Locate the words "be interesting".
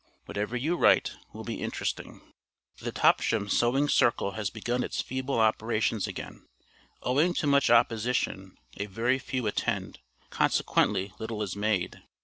1.43-2.33